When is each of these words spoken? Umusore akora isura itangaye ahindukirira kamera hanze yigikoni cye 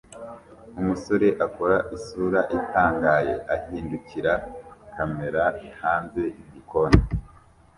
Umusore 0.79 1.27
akora 1.45 1.77
isura 1.97 2.41
itangaye 2.57 3.33
ahindukirira 3.55 4.33
kamera 4.93 5.43
hanze 5.81 6.21
yigikoni 6.35 6.99
cye 7.05 7.15